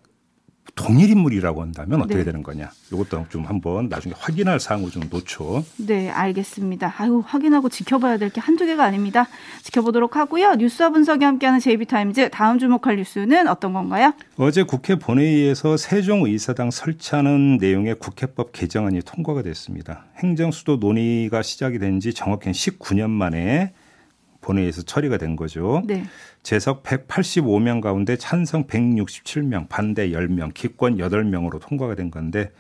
동일 0.74 1.12
인물이라고 1.12 1.62
한다면 1.62 2.02
어떻게 2.02 2.18
네. 2.18 2.24
되는 2.26 2.42
거냐. 2.42 2.72
이것도 2.92 3.28
좀 3.30 3.46
한번 3.46 3.88
나중에 3.88 4.16
확인할 4.18 4.60
사항을 4.60 4.90
좀 4.90 5.04
놓죠. 5.12 5.64
네, 5.78 6.10
알겠습니다. 6.10 6.92
아유, 6.98 7.22
확인하고 7.26 7.70
지켜봐야 7.70 8.18
될 8.18 8.30
게 8.32 8.42
한두 8.42 8.66
개가 8.66 8.84
아닙니다. 8.84 9.28
지켜보도록 9.62 10.16
하고요. 10.18 10.56
뉴스와 10.56 10.90
분석이 10.90 11.24
함께하는 11.24 11.60
JB타임즈 11.60 12.30
다음 12.32 12.58
주목할 12.58 12.98
뉴스는 12.98 13.48
어떤 13.48 13.74
건가요? 13.74 14.14
어제 14.38 14.64
국회 14.64 14.96
본회의에서 14.96 15.78
세종의사당 15.78 16.72
설치하는 16.72 17.58
내용의 17.58 17.96
국회법 18.00 18.52
개정안이 18.52 19.02
통과가 19.04 19.44
됐습니다. 19.44 20.06
행정수도 20.18 20.78
논의가 20.78 21.44
시작이 21.44 21.78
된 21.78 22.00
지 22.00 22.12
정확히 22.14 22.50
19년 22.50 23.12
만에 23.12 23.72
본회의에서 24.46 24.84
처리가 24.84 25.18
된 25.18 25.36
거죠. 25.36 25.82
네. 25.86 26.04
재석 26.44 26.84
185명 26.84 27.82
가운데 27.82 28.16
찬성 28.16 28.68
167명, 28.68 29.68
반대 29.68 30.10
10명, 30.12 30.54
기권 30.54 30.98
8명으로 30.98 31.60
통과가 31.60 31.96
된 31.96 32.12
건데 32.12 32.52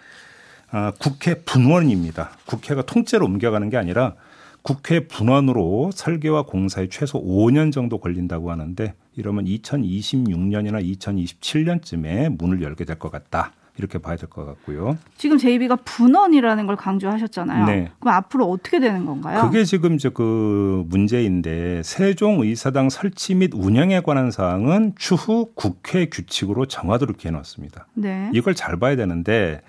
아, 0.71 0.91
국회 0.99 1.35
분원입니다. 1.43 2.31
국회가 2.47 2.81
통째로 2.81 3.25
옮겨가는 3.25 3.69
게 3.69 3.77
아니라 3.77 4.15
국회 4.63 5.07
분원으로 5.07 5.91
설계와 5.93 6.43
공사에 6.47 6.89
최소 6.89 7.23
5년 7.23 7.71
정도 7.71 7.99
걸린다고 7.99 8.49
하는데 8.49 8.95
이러면 9.15 9.45
2026년이나 9.45 10.83
2027년쯤에 10.97 12.35
문을 12.35 12.63
열게 12.63 12.83
될 12.83 12.97
것 12.97 13.11
같다. 13.11 13.53
이렇게 13.77 13.98
봐야 13.98 14.15
될 14.15 14.29
것 14.29 14.46
같고요. 14.46 14.98
지금 15.17 15.38
제이비가 15.38 15.75
분원이라는 15.77 16.65
걸 16.65 16.75
강조하셨잖아요. 16.75 17.65
네. 17.65 17.91
그럼 18.00 18.15
앞으로 18.15 18.46
어떻게 18.50 18.79
되는 18.79 19.05
건가요? 19.05 19.41
그게 19.41 19.63
지금 19.65 19.96
이제 19.96 20.10
그 20.10 20.84
문제인데 20.88 21.82
세종 21.84 22.41
의사당 22.41 22.89
설치 22.89 23.36
및 23.36 23.51
운영에 23.53 24.01
관한 24.01 24.32
사항은 24.32 24.94
추후 24.98 25.51
국회 25.55 26.08
규칙으로 26.08 26.65
정하도록 26.67 27.25
해 27.25 27.32
놨습니다. 27.32 27.88
네. 27.96 28.29
이걸 28.34 28.55
잘 28.55 28.77
봐야 28.77 28.96
되는데 28.96 29.62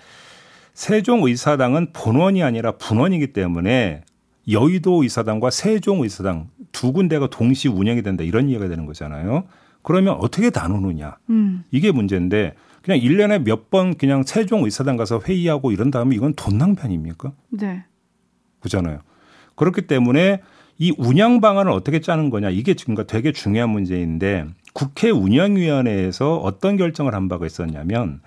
세종 0.73 1.23
의사당은 1.25 1.91
본원이 1.93 2.43
아니라 2.43 2.73
분원이기 2.73 3.33
때문에 3.33 4.03
여의도 4.49 5.03
의사당과 5.03 5.49
세종 5.49 6.03
의사당 6.03 6.47
두 6.71 6.93
군데가 6.93 7.27
동시 7.29 7.67
운영이 7.67 8.03
된다 8.03 8.23
이런 8.23 8.47
이해가 8.47 8.67
되는 8.69 8.85
거잖아요. 8.85 9.43
그러면 9.81 10.15
어떻게 10.19 10.51
나누느냐 10.53 11.17
음. 11.29 11.63
이게 11.71 11.91
문제인데 11.91 12.53
그냥 12.87 13.01
1년에 13.01 13.43
몇 13.43 13.69
번 13.69 13.95
그냥 13.97 14.23
세종 14.23 14.63
의사당 14.63 14.95
가서 14.95 15.19
회의하고 15.19 15.73
이런 15.73 15.91
다음에 15.91 16.15
이건 16.15 16.33
돈 16.35 16.57
낭비 16.57 16.81
아닙니까? 16.81 17.33
네. 17.49 17.83
그잖아요. 18.61 18.99
그렇기 19.55 19.87
때문에 19.87 20.39
이 20.77 20.93
운영 20.97 21.41
방안을 21.41 21.69
어떻게 21.73 21.99
짜는 21.99 22.29
거냐 22.29 22.49
이게 22.49 22.75
지금 22.75 22.95
되게 23.05 23.33
중요한 23.33 23.71
문제인데 23.71 24.45
국회 24.73 25.09
운영위원회에서 25.09 26.37
어떤 26.37 26.77
결정을 26.77 27.13
한 27.13 27.27
바가 27.27 27.45
있었냐면 27.45 28.21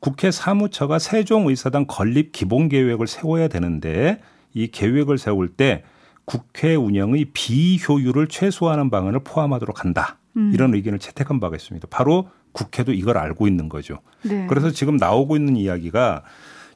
국회 0.00 0.30
사무처가 0.30 0.98
세종의사당 0.98 1.84
건립 1.86 2.32
기본 2.32 2.70
계획을 2.70 3.06
세워야 3.06 3.48
되는데 3.48 4.20
이 4.54 4.68
계획을 4.68 5.18
세울 5.18 5.48
때 5.48 5.82
국회 6.24 6.74
운영의 6.74 7.26
비효율을 7.34 8.28
최소화하는 8.28 8.88
방안을 8.88 9.20
포함하도록 9.24 9.84
한다. 9.84 10.16
음. 10.38 10.52
이런 10.54 10.72
의견을 10.74 11.00
채택한 11.00 11.38
바가 11.38 11.56
있습니다. 11.56 11.86
바로 11.90 12.30
국회도 12.56 12.92
이걸 12.94 13.18
알고 13.18 13.46
있는 13.46 13.68
거죠. 13.68 13.98
네. 14.22 14.46
그래서 14.48 14.70
지금 14.70 14.96
나오고 14.96 15.36
있는 15.36 15.56
이야기가 15.56 16.22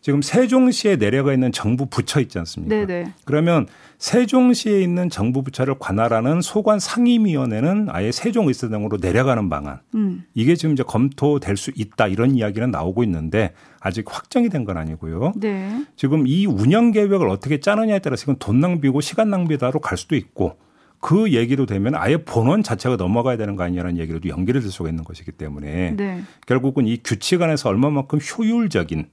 지금 0.02 0.22
세종시에 0.22 0.96
내려가 0.96 1.34
있는 1.34 1.52
정부 1.52 1.84
부처 1.86 2.20
있지 2.20 2.38
않습니까? 2.38 2.74
네네. 2.74 2.86
네. 3.04 3.12
그러면 3.26 3.66
세종시에 3.98 4.80
있는 4.80 5.10
정부 5.10 5.42
부처를 5.42 5.74
관할하는 5.78 6.40
소관 6.40 6.78
상임위원회는 6.78 7.88
아예 7.90 8.10
세종의사당으로 8.10 8.96
내려가는 9.00 9.50
방안. 9.50 9.80
음. 9.94 10.24
이게 10.34 10.54
지금 10.56 10.72
이제 10.72 10.82
검토될 10.82 11.58
수 11.58 11.70
있다 11.74 12.06
이런 12.06 12.34
이야기는 12.34 12.70
나오고 12.70 13.04
있는데 13.04 13.52
아직 13.78 14.06
확정이 14.08 14.48
된 14.48 14.64
건 14.64 14.76
아니고요. 14.78 15.32
네. 15.36 15.84
지금 15.96 16.26
이 16.26 16.46
운영 16.46 16.92
계획을 16.92 17.28
어떻게 17.28 17.60
짜느냐에 17.60 17.98
따라서 17.98 18.24
이건 18.24 18.36
돈 18.38 18.60
낭비고 18.60 19.00
시간 19.02 19.28
낭비다로 19.30 19.80
갈 19.80 19.98
수도 19.98 20.16
있고 20.16 20.56
그 21.00 21.32
얘기로 21.32 21.66
되면 21.66 21.94
아예 21.94 22.18
본원 22.18 22.62
자체가 22.62 22.96
넘어가야 22.96 23.36
되는 23.36 23.56
거 23.56 23.64
아니냐는 23.64 23.98
얘기로도 23.98 24.28
연결이 24.28 24.60
될 24.60 24.70
수가 24.70 24.90
있는 24.90 25.02
것이기 25.02 25.32
때문에 25.32 25.96
네. 25.96 26.22
결국은 26.46 26.86
이 26.86 26.98
규칙 27.02 27.40
안에서 27.40 27.70
얼마만큼 27.70 28.18
효율적인 28.20 29.06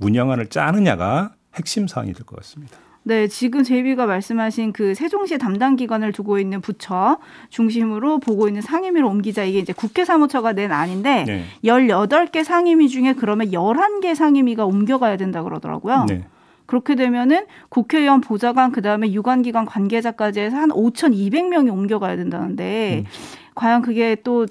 운영안을 0.00 0.46
짜느냐가 0.46 1.34
핵심 1.54 1.86
사안이 1.88 2.12
될 2.12 2.24
것 2.24 2.36
같습니다. 2.36 2.76
네, 3.04 3.26
지금 3.26 3.64
제이비가 3.64 4.06
말씀하신 4.06 4.72
그 4.72 4.94
세종시 4.94 5.36
담당 5.38 5.74
기관을 5.74 6.12
두고 6.12 6.38
있는 6.38 6.60
부처 6.60 7.18
중심으로 7.50 8.20
보고 8.20 8.46
있는 8.46 8.62
상임위로 8.62 9.08
옮기자 9.08 9.42
이게 9.42 9.58
이제 9.58 9.72
국회 9.72 10.04
사무처가 10.04 10.52
낸 10.52 10.70
안인데 10.70 11.24
네. 11.24 11.44
18개 11.64 12.44
상임위 12.44 12.88
중에 12.88 13.14
그러면 13.14 13.50
11개 13.50 14.14
상임위가 14.14 14.64
옮겨가야 14.66 15.16
된다 15.16 15.42
그러더라고요. 15.42 16.06
네. 16.08 16.24
그렇게 16.72 16.94
되면은 16.94 17.44
국회의원 17.68 18.22
보좌관 18.22 18.72
그다음에 18.72 19.12
유관기관 19.12 19.66
관계자까지 19.66 20.40
해서 20.40 20.56
한 20.56 20.70
5,200명이 20.70 21.70
옮겨가야 21.70 22.16
된다는데 22.16 23.04
음. 23.04 23.10
과연 23.54 23.82
그게 23.82 24.16
또 24.24 24.46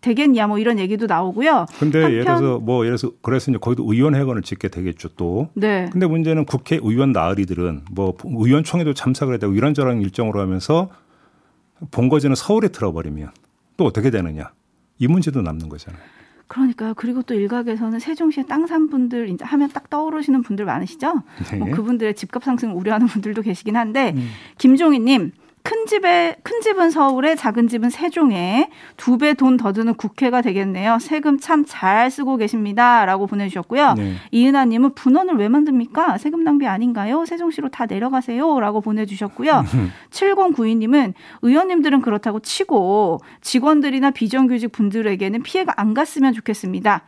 되겠냐 0.00 0.46
뭐 0.46 0.58
이런 0.58 0.78
얘기도 0.78 1.04
나오고요. 1.04 1.66
근데 1.78 1.98
예를 2.04 2.24
들어서 2.24 2.58
뭐 2.58 2.86
예를 2.86 2.96
들어서 2.96 3.14
그래서 3.20 3.50
이제 3.50 3.58
거기도 3.60 3.84
의원회관을 3.86 4.40
짓게 4.40 4.68
되겠죠 4.68 5.10
또. 5.16 5.50
네. 5.52 5.90
근데 5.92 6.06
문제는 6.06 6.46
국회 6.46 6.76
의원 6.76 7.12
나으리들은 7.12 7.82
뭐 7.90 8.16
의원총회도 8.24 8.94
참석을 8.94 9.34
해야 9.34 9.38
되고 9.38 9.52
이런저런 9.52 10.00
일정으로 10.00 10.40
하면서 10.40 10.88
본거지는 11.90 12.34
서울에 12.34 12.68
틀어버리면 12.68 13.30
또 13.76 13.84
어떻게 13.84 14.08
되느냐 14.08 14.52
이 14.98 15.06
문제도 15.06 15.42
남는 15.42 15.68
거잖아요. 15.68 16.00
그러니까요. 16.48 16.94
그리고 16.94 17.22
또 17.22 17.34
일각에서는 17.34 17.98
세종시에 17.98 18.44
땅산 18.44 18.88
분들 18.88 19.28
이제 19.28 19.44
하면 19.44 19.68
딱 19.68 19.90
떠오르시는 19.90 20.42
분들 20.42 20.64
많으시죠? 20.64 21.22
네. 21.50 21.58
뭐 21.58 21.70
그분들의 21.70 22.14
집값 22.14 22.42
상승 22.42 22.76
우려하는 22.76 23.06
분들도 23.06 23.42
계시긴 23.42 23.76
한데 23.76 24.14
음. 24.16 24.28
김종희님 24.56 25.32
큰 25.68 25.84
집에 25.84 26.34
큰 26.42 26.62
집은 26.62 26.90
서울에 26.90 27.34
작은 27.34 27.68
집은 27.68 27.90
세종에 27.90 28.70
두 28.96 29.18
배 29.18 29.34
돈 29.34 29.58
더 29.58 29.74
드는 29.74 29.94
국회가 29.94 30.40
되겠네요. 30.40 30.98
세금 30.98 31.38
참 31.38 31.66
잘 31.66 32.10
쓰고 32.10 32.38
계십니다라고 32.38 33.26
보내주셨고요. 33.26 33.92
네. 33.94 34.14
이은하 34.30 34.64
님은 34.64 34.94
분원을 34.94 35.36
왜 35.36 35.48
만듭니까? 35.50 36.16
세금 36.16 36.42
낭비 36.42 36.66
아닌가요? 36.66 37.26
세종시로 37.26 37.68
다 37.68 37.84
내려가세요라고 37.84 38.80
보내주셨고요. 38.80 39.64
7092님은 40.10 41.12
의원님들은 41.42 42.00
그렇다고 42.00 42.40
치고 42.40 43.20
직원들이나 43.42 44.12
비정규직 44.12 44.72
분들에게는 44.72 45.42
피해가 45.42 45.74
안 45.76 45.92
갔으면 45.92 46.32
좋겠습니다. 46.32 47.02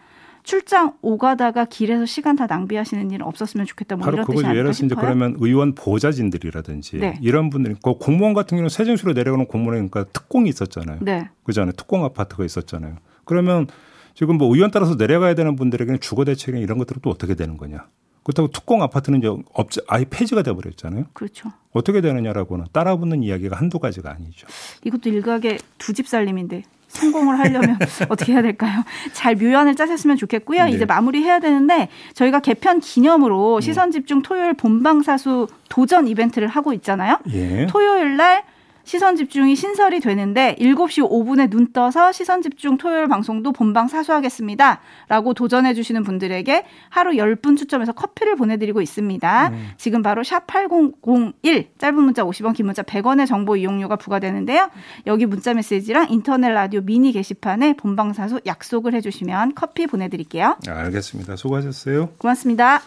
출장 0.50 0.94
오가다가 1.00 1.64
길에서 1.64 2.06
시간 2.06 2.34
다 2.34 2.46
낭비하시는 2.48 3.08
일은 3.12 3.24
없었으면 3.24 3.66
좋겠다. 3.66 3.94
뭐 3.94 4.04
바로 4.04 4.24
그거죠. 4.24 4.48
예를 4.48 4.64
들어서 4.64 4.84
이제 4.84 4.96
그러면 4.96 5.36
의원 5.38 5.76
보좌진들이라든지 5.76 6.98
네. 6.98 7.16
이런 7.22 7.50
분들이 7.50 7.76
그 7.80 7.94
공무원 7.94 8.34
같은 8.34 8.56
경우는 8.56 8.68
세종시로 8.68 9.12
내려가는 9.12 9.46
공무원이니까 9.46 9.90
그러니까 9.92 10.12
특공이 10.12 10.48
있었잖아요. 10.48 10.98
네. 11.02 11.28
그잖아요. 11.44 11.70
특공 11.76 12.04
아파트가 12.04 12.44
있었잖아요. 12.44 12.96
그러면 13.24 13.68
지금 14.14 14.38
뭐 14.38 14.52
의원 14.52 14.72
따라서 14.72 14.96
내려가야 14.96 15.34
되는 15.34 15.54
분들에게는 15.54 16.00
주거 16.00 16.24
대책이나 16.24 16.60
이런 16.60 16.78
것들은 16.78 17.00
또 17.00 17.10
어떻게 17.10 17.36
되는 17.36 17.56
거냐? 17.56 17.86
그렇다고 18.24 18.48
특공 18.48 18.82
아파트는 18.82 19.20
이제 19.20 19.28
업체 19.54 19.80
아예 19.86 20.04
폐지가 20.04 20.42
돼 20.42 20.52
버렸잖아요. 20.52 21.04
그렇죠. 21.12 21.52
어떻게 21.70 22.00
되느냐라고는 22.00 22.66
따라붙는 22.72 23.22
이야기가 23.22 23.56
한두 23.56 23.78
가지가 23.78 24.10
아니죠. 24.10 24.48
이것도 24.82 25.10
일각의 25.10 25.60
두 25.78 25.92
집 25.92 26.08
살림인데 26.08 26.64
성공을 27.00 27.38
하려면 27.38 27.78
어떻게 28.08 28.32
해야 28.32 28.42
될까요? 28.42 28.84
잘 29.12 29.34
묘안을 29.34 29.74
짜셨으면 29.74 30.16
좋겠고요. 30.16 30.64
네. 30.64 30.70
이제 30.70 30.84
마무리해야 30.84 31.40
되는데 31.40 31.88
저희가 32.14 32.40
개편 32.40 32.80
기념으로 32.80 33.58
네. 33.60 33.64
시선 33.64 33.90
집중 33.90 34.22
토요일 34.22 34.54
본방사수 34.54 35.48
도전 35.68 36.06
이벤트를 36.08 36.48
하고 36.48 36.72
있잖아요. 36.74 37.18
예. 37.32 37.66
토요일 37.68 38.16
날 38.16 38.42
시선 38.90 39.14
집중이 39.14 39.54
신설이 39.54 40.00
되는데 40.00 40.56
7시 40.58 41.08
5분에 41.08 41.48
눈 41.48 41.72
떠서 41.72 42.10
시선 42.10 42.42
집중 42.42 42.76
토요일 42.76 43.06
방송도 43.06 43.52
본방 43.52 43.86
사수하겠습니다. 43.86 44.80
라고 45.06 45.32
도전해 45.32 45.74
주시는 45.74 46.02
분들에게 46.02 46.64
하루 46.88 47.12
10분 47.12 47.56
추첨해서 47.56 47.92
커피를 47.92 48.34
보내드리고 48.34 48.82
있습니다. 48.82 49.48
음. 49.50 49.68
지금 49.76 50.02
바로 50.02 50.24
샵 50.24 50.44
8001 50.48 51.68
짧은 51.78 52.02
문자 52.02 52.24
50원 52.24 52.52
긴 52.52 52.66
문자 52.66 52.82
100원의 52.82 53.28
정보 53.28 53.54
이용료가 53.54 53.94
부과되는데요. 53.94 54.68
여기 55.06 55.24
문자 55.24 55.54
메시지랑 55.54 56.08
인터넷 56.10 56.48
라디오 56.48 56.80
미니 56.80 57.12
게시판에 57.12 57.74
본방 57.74 58.12
사수 58.12 58.40
약속을 58.44 58.92
해주시면 58.94 59.54
커피 59.54 59.86
보내드릴게요. 59.86 60.56
알겠습니다. 60.66 61.36
수고하셨어요. 61.36 62.08
고맙습니다. 62.18 62.82